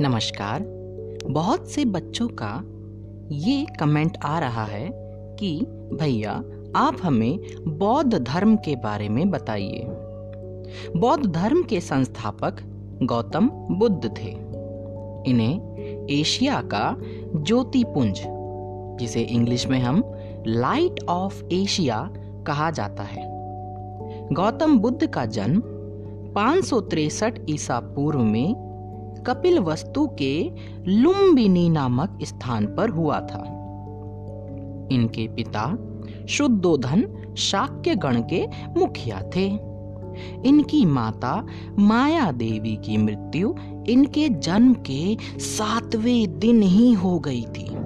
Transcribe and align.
नमस्कार। 0.00 0.64
बहुत 1.30 1.68
से 1.68 1.84
बच्चों 1.84 2.28
का 2.28 2.64
ये 3.32 3.66
कमेंट 3.80 4.18
आ 4.24 4.38
रहा 4.38 4.64
है 4.64 4.90
कि, 5.40 5.60
भैया, 5.92 6.42
आप 6.76 6.96
हमें 7.02 7.38
बौद्ध 7.78 8.18
धर्म 8.18 8.56
के 8.56 8.76
बारे 8.76 9.08
में 9.08 9.30
बताइए। 9.30 9.82
बौद्ध 10.96 11.26
धर्म 11.26 11.62
के 11.62 11.80
संस्थापक 11.80 12.56
गौतम 13.02 13.48
बुद्ध 13.48 14.04
थे। 14.18 14.30
इन्हें 15.30 15.78
एशिया 16.10 16.62
का 16.62 16.96
ज्योतिपुंज, 17.42 18.22
जिसे 19.00 19.20
इंग्लिश 19.20 19.66
में 19.66 19.80
हम 19.80 20.02
लाइट 20.46 21.04
ऑफ़ 21.08 21.44
एशिया 21.52 22.10
कहा 22.46 22.70
जाता 22.70 23.02
है। 23.02 23.24
गौतम 24.32 24.78
बुद्ध 24.78 25.06
का 25.06 25.26
जन्म 25.26 25.62
पाँच 26.32 27.44
ईसा 27.50 27.80
पूर्व 27.80 28.18
में 28.18 28.65
कपिल 29.26 29.58
वस्तु 29.58 30.06
के 30.06 30.50
लुम्बिनी 30.86 31.68
नामक 31.68 32.18
स्थान 32.22 32.66
पर 32.66 32.88
हुआ 32.88 33.20
था। 33.20 33.44
इनके 34.92 35.28
पिता 35.28 35.78
शुद्धोधन 36.28 37.34
शाक्य 37.38 37.94
गण 37.94 38.20
के 38.20 38.46
मुखिया 38.76 39.22
थे। 39.36 39.76
इनकी 40.48 40.84
माता 40.86 41.46
माया 41.78 42.32
देवी 42.32 42.76
की 42.76 42.96
मृत्यु 42.96 43.54
इनके 43.88 44.28
जन्म 44.28 44.74
के 44.74 45.16
सातवें 45.38 46.38
दिन 46.38 46.62
ही 46.62 46.92
हो 46.92 47.18
गई 47.18 47.42
थी। 47.42 47.76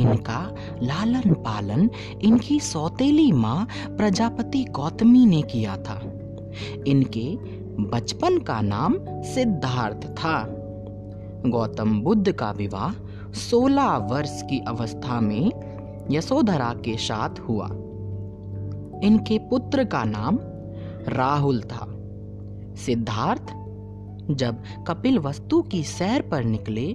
इनका 0.00 0.54
लालन 0.82 1.32
पालन 1.32 1.90
इनकी 2.22 2.60
सौतेली 2.60 3.32
माँ 3.32 3.68
प्रजापति 3.88 4.64
गौतमी 4.64 5.26
ने 5.26 5.42
किया 5.42 5.76
था। 5.76 6.00
इनके 6.86 7.36
बचपन 7.82 8.38
का 8.38 8.60
नाम 8.60 8.94
सिद्धार्थ 9.10 10.06
था। 10.06 10.53
गौतम 11.46 12.00
बुद्ध 12.00 12.32
का 12.32 12.50
विवाह 12.50 12.92
16 13.32 13.96
वर्ष 13.96 14.42
की 14.42 14.58
अवस्था 14.58 15.20
में 15.20 15.50
यशोधरा 16.10 16.74
के 16.74 16.96
साथ 16.96 17.40
हुआ। 17.40 17.66
इनके 19.04 19.38
पुत्र 19.38 19.84
का 19.84 20.04
नाम 20.04 20.38
राहुल 21.08 21.60
था। 21.62 21.86
सिद्धार्थ, 22.76 23.42
जब 24.30 24.62
कपिल 24.88 25.18
वस्तु 25.18 25.62
की 25.62 25.82
सैर 25.82 26.22
पर 26.22 26.44
निकले 26.44 26.94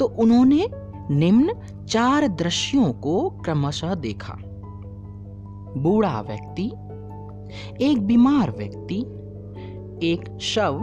तो 0.00 0.06
उन्होंने 0.06 0.68
निम्न 1.10 1.54
चार 1.86 2.28
दृश्यों 2.28 2.92
को 2.92 3.30
क्रमशः 3.30 3.94
देखा। 3.94 4.36
बूढ़ा 5.76 6.20
व्यक्ति, 6.20 6.66
एक 7.84 8.06
बीमार 8.06 8.50
व्यक्ति, 8.50 9.00
एक 10.06 10.38
शव 10.40 10.74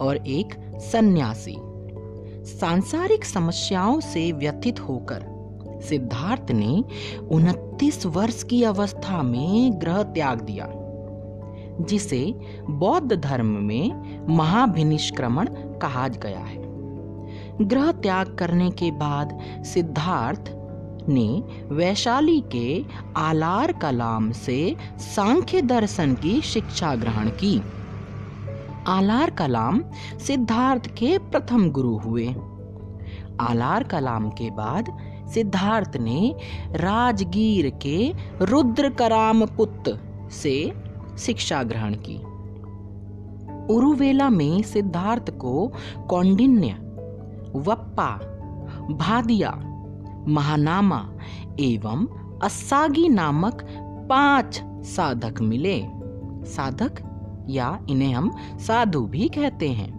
और 0.00 0.16
एक 0.16 0.54
सन्यासी। 0.80 1.56
सांसारिक 2.48 3.24
समस्याओं 3.24 4.00
से 4.00 4.32
व्यथित 4.32 4.80
होकर, 4.80 5.24
सिद्धार्थ 5.88 6.50
ने 6.50 6.84
उनतीस 7.30 8.06
वर्ष 8.06 8.42
की 8.42 8.62
अवस्था 8.62 9.22
में 9.22 9.80
ग्रह 9.80 10.02
त्याग 10.02 10.40
दिया, 10.40 10.68
जिसे 11.80 12.34
बौद्ध 12.70 13.16
धर्म 13.16 13.46
में 13.46 14.26
महाभिनिष्क्रमण 14.28 15.48
कहा 15.82 16.08
गया 16.08 16.40
है। 16.40 16.62
ग्रह 17.62 17.92
त्याग 17.92 18.34
करने 18.34 18.70
के 18.70 18.90
बाद 18.90 19.38
सिद्धार्थ 19.64 20.52
ने 21.08 21.42
वैशाली 21.74 22.40
के 22.54 22.84
आलार 23.16 23.72
कलाम 23.72 24.30
से 24.32 24.76
सांख्य 24.98 25.62
दर्शन 25.62 26.14
की 26.14 26.40
शिक्षा 26.40 26.94
ग्रहण 26.94 27.28
की। 27.28 27.60
आलार 28.88 29.30
कलाम 29.30 29.84
सिद्धार्थ 30.18 30.86
के 30.86 31.18
प्रथम 31.18 31.70
गुरु 31.70 31.96
हुए। 31.96 32.34
आलार 33.40 33.82
कलाम 33.82 34.30
के 34.30 34.50
बाद 34.50 34.98
सिद्धार्थ 35.34 35.96
ने 35.96 36.34
राजगीर 36.72 37.70
के 37.70 38.14
रुद्र 38.42 38.90
कराम 38.90 39.46
पुत्र 39.46 39.98
से 40.30 40.72
शिक्षा 41.18 41.62
ग्रहण 41.62 41.94
की। 41.94 42.16
उरुवेला 43.74 44.28
में 44.28 44.62
सिद्धार्थ 44.62 45.30
को 45.30 45.72
कौंडिन्य, 46.10 46.72
वप्पा, 47.56 48.10
भादिया, 48.90 49.50
महानामा 50.28 51.12
एवं 51.60 52.06
अस्सागी 52.42 53.08
नामक 53.08 53.66
पाँच 54.10 54.62
साधक 54.86 55.40
मिले। 55.40 55.86
साधक 56.44 57.07
या 57.48 57.78
इन्हें 57.90 58.12
हम 58.12 58.36
साधु 58.58 59.00
भी 59.00 59.28
कहते 59.28 59.68
हैं। 59.68 59.98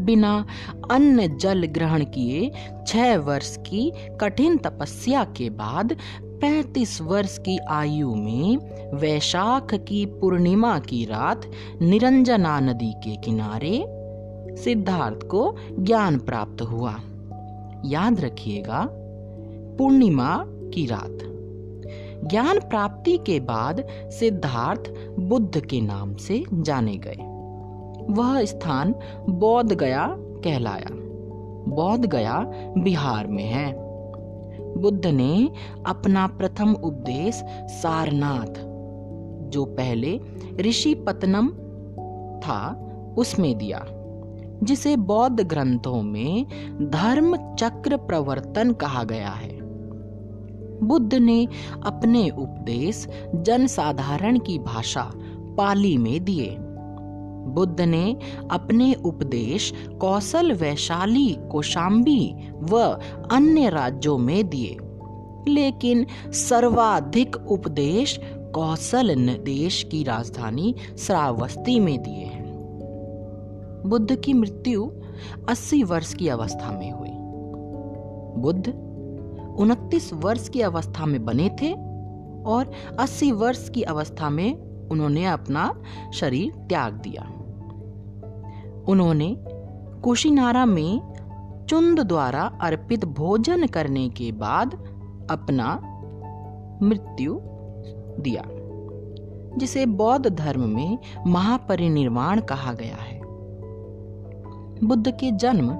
बिना 0.00 0.46
अन्न 0.90 1.38
जल 1.38 1.66
ग्रहण 1.66 2.04
किए 2.04 2.52
छह 2.86 3.16
वर्ष 3.16 3.56
की 3.56 3.92
कठिन 4.20 4.56
तपस्या 4.56 5.24
के 5.24 5.50
बाद 5.50 5.96
पैतीस 6.22 7.00
वर्ष 7.02 7.38
की 7.38 7.58
आयु 7.58 8.14
में 8.14 8.56
वैशाख 8.94 9.74
की 9.74 10.06
पूर्णिमा 10.06 10.78
की 10.78 11.04
रात 11.04 11.50
निरंजना 11.82 12.60
नदी 12.60 12.92
के 12.92 13.16
किनारे 13.16 13.84
सिद्धार्थ 14.56 15.26
को 15.26 15.56
ज्ञान 15.78 16.18
प्राप्त 16.18 16.62
हुआ। 16.62 17.00
याद 17.84 18.20
रखिएगा, 18.20 18.88
पूर्णिमा 19.78 20.44
की 20.46 20.86
रात। 20.86 21.29
ज्ञान 22.24 22.58
प्राप्ति 22.60 23.18
के 23.18 23.40
बाद 23.40 23.86
सिद्धार्थ 23.90 24.94
बुद्ध 25.20 25.60
के 25.60 25.80
नाम 25.80 26.14
से 26.14 26.44
जाने 26.52 26.96
गए। 26.96 27.16
वह 28.14 28.44
स्थान 28.44 28.94
बौद्ध 29.28 29.72
गया 29.72 30.16
कहलाया। 30.18 30.88
बौद्ध 31.70 32.06
गया 32.06 32.44
बिहार 32.78 33.26
में 33.26 33.44
है। 33.44 33.90
बुद्ध 34.78 35.06
ने 35.06 35.50
अपना 35.86 36.26
प्रथम 36.26 36.72
उपदेश 36.74 37.34
सारनाथ, 37.68 38.54
जो 39.50 39.64
पहले 39.64 40.20
ऋषि 40.60 40.94
पतनम 40.94 41.48
था, 42.40 42.86
उसमें 43.18 43.58
दिया, 43.58 43.86
जिसे 44.62 44.96
बौद्ध 44.96 45.40
ग्रंथों 45.40 46.02
में 46.02 46.46
धर्म 46.90 47.54
चक्र 47.54 47.96
प्रवर्तन 47.96 48.72
कहा 48.72 49.04
गया 49.04 49.30
है। 49.30 49.59
बुद्ध 50.82 51.14
ने 51.14 51.48
अपने 51.86 52.30
उपदेश 52.30 53.08
जनसाधारण 53.34 54.38
की 54.38 54.58
भाषा 54.58 55.12
पाली 55.58 55.98
में 55.98 56.24
दिए। 56.24 56.56
बुद्ध 57.48 57.80
ने 57.80 58.16
अपने 58.50 58.94
उपदेश 58.94 59.72
कौशल 60.00 60.52
वैशाली, 60.52 61.38
कोशाम्बी 61.50 62.34
व 62.54 62.78
अन्य 63.32 63.68
राज्यों 63.68 64.18
में 64.18 64.48
दिए। 64.48 64.76
लेकिन 65.48 66.06
सर्वाधिक 66.32 67.36
उपदेश 67.36 68.20
कौशल 68.34 69.16
देश 69.44 69.82
की 69.82 70.04
राजधानी 70.04 70.74
श्रावस्ती 70.98 71.80
में 71.80 72.02
दिए 72.02 72.24
हैं। 72.24 72.50
बुद्ध 73.86 74.16
की 74.16 74.32
मृत्यु 74.32 74.90
80 75.48 75.82
वर्ष 75.82 76.14
की 76.14 76.28
अवस्था 76.28 76.72
में 76.72 76.90
हुई। 76.90 77.10
बुद्ध 78.42 78.89
उनतीस 79.60 80.12
वर्ष 80.12 80.48
की 80.48 80.60
अवस्था 80.60 81.06
में 81.06 81.24
बने 81.24 81.48
थे 81.48 81.72
और 82.42 82.70
80 82.98 83.32
वर्ष 83.32 83.68
की 83.68 83.82
अवस्था 83.82 84.30
में 84.30 84.54
उन्होंने 84.88 85.26
अपना 85.26 85.82
शरीर 86.14 86.52
त्याग 86.52 86.94
दिया। 86.94 87.22
उन्होंने 88.88 89.36
कुशीनारा 90.04 90.66
में 90.66 91.00
चुंद 91.68 92.00
द्वारा 92.00 92.58
अर्पित 92.60 93.04
भोजन 93.04 93.66
करने 93.66 94.08
के 94.08 94.32
बाद 94.32 94.74
अपना 95.30 95.74
मृत्यु 96.82 97.40
दिया, 98.20 98.42
जिसे 99.58 99.86
बौद्ध 99.86 100.30
धर्म 100.30 100.68
में 100.68 100.98
महापरिनिर्वाण 101.26 102.40
कहा 102.40 102.72
गया 102.72 102.96
है। 102.96 103.20
बुद्ध 104.84 105.10
के 105.10 105.30
जन्म 105.30 105.70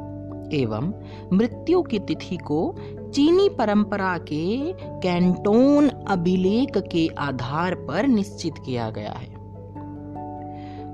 एवं 0.52 0.92
मृत्यु 1.32 1.82
की 1.82 1.98
तिथि 1.98 2.36
को 2.36 2.74
चीनी 3.14 3.48
परंपरा 3.48 4.18
के 4.18 4.72
कैंटोन 4.82 5.88
अभिलेख 5.88 6.78
के 6.78 7.08
आधार 7.18 7.74
पर 7.74 8.06
निश्चित 8.06 8.54
किया 8.66 8.90
गया 8.90 9.12
है। 9.12 9.34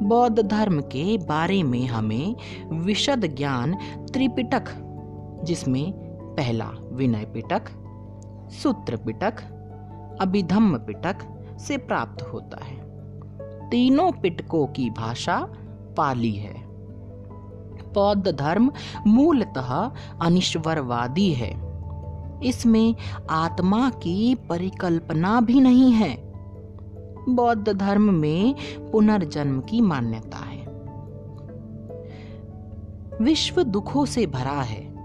बौद्ध 0.02 0.42
धर्म 0.42 0.80
के 0.80 1.18
बारे 1.18 1.62
में 1.62 1.86
हमें 1.86 2.36
विशद 2.72 3.34
ज्ञान 3.36 3.74
त्रिपिटक, 4.12 4.64
जिसमें 5.44 5.92
पहला 6.36 6.70
विनय 6.92 7.24
पिटक, 7.24 7.62
सूत्र 8.50 8.96
पिटक, 8.96 9.34
अभिधम्म 10.20 10.78
पिटक 10.78 11.16
से 11.58 11.76
प्राप्त 11.76 12.22
होता 12.22 12.64
है। 12.64 12.86
तीनों 13.70 14.12
पिटकों 14.12 14.66
की 14.66 14.90
भाषा 14.90 15.48
पाली 15.96 16.32
है। 16.32 16.66
बौद्ध 17.92 18.36
धर्म 18.36 18.72
मूलतः 19.06 19.90
अनिश्वरवादी 20.22 21.32
है। 21.32 21.65
इसमें 22.42 22.94
आत्मा 23.30 23.90
की 23.90 24.34
परिकल्पना 24.34 25.40
भी 25.40 25.60
नहीं 25.60 25.92
है। 25.92 26.26
बौद्ध 27.28 27.68
धर्म 27.68 28.14
में 28.14 28.54
पुनर्जन्म 28.92 29.60
की 29.60 29.80
मान्यता 29.80 30.36
है। 30.36 30.66
विश्व 33.24 33.62
दुखों 33.62 34.04
से 34.04 34.26
भरा 34.26 34.62
है। 34.62 34.96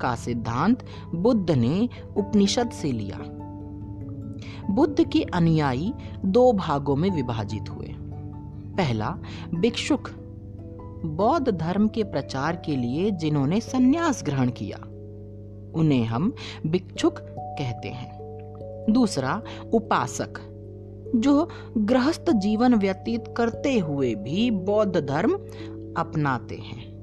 का 0.00 0.14
सिद्धांत 0.14 0.84
बुद्ध 1.14 1.50
ने 1.50 1.88
उपनिषद 2.16 2.70
से 2.70 2.92
लिया। 2.92 3.18
बुद्ध 4.70 5.08
के 5.08 5.22
अनुयायी 5.22 5.94
दो 6.24 6.52
भागों 6.52 6.96
में 6.96 7.10
विभाजित 7.10 7.70
हुए। 7.70 7.94
पहला, 8.76 9.18
भिक्षुक। 9.54 10.08
बौद्ध 11.04 11.48
धर्म 11.48 11.88
के 11.88 12.02
प्रचार 12.02 12.56
के 12.56 12.76
लिए 12.76 13.10
जिन्होंने 13.10 13.60
सन्यास 13.60 14.22
ग्रहण 14.24 14.50
किया। 14.50 14.78
उन्हें 15.76 16.04
हम 16.04 16.34
भिक्षुक 16.66 17.18
कहते 17.40 17.88
हैं। 17.88 18.16
दूसरा, 18.90 19.42
उपासक, 19.74 20.34
जो 21.16 21.48
गृहस्थ 21.78 22.30
जीवन 22.30 22.74
व्यतीत 22.74 23.34
करते 23.36 23.78
हुए 23.78 24.14
भी 24.14 24.50
बौद्ध 24.50 25.06
धर्म 25.06 25.32
अपनाते 25.96 26.54
हैं। 26.54 26.96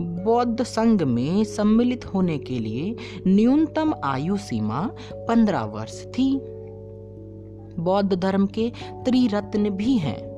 बौद्ध 0.00 0.62
संघ 0.62 1.02
में 1.02 1.44
सम्मिलित 1.44 2.14
होने 2.14 2.38
के 2.38 2.58
लिए 2.58 2.96
न्यूनतम 3.26 3.94
आयु 4.04 4.36
सीमा 4.36 4.90
पंद्रह 5.14 5.64
वर्ष 5.64 6.06
थी। 6.06 6.40
बौद्ध 7.78 8.14
धर्म 8.14 8.46
के 8.46 8.72
त्रिरत्न 9.04 9.70
भी 9.70 9.96
हैं। 9.96 10.28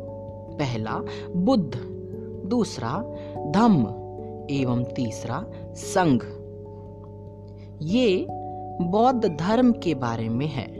पहला, 0.53 1.05
बुद्ध, 1.37 1.75
दूसरा, 2.49 3.15
धम्म, 3.51 3.83
एवं 4.51 4.85
तीसरा, 4.85 5.47
संघ। 5.75 6.40
ये 7.83 8.27
बौद्ध 8.81 9.29
धर्म 9.29 9.73
के 9.73 9.95
बारे 9.95 10.29
में 10.29 10.47
है। 10.47 10.80